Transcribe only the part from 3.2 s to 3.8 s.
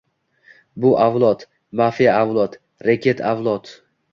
avlod.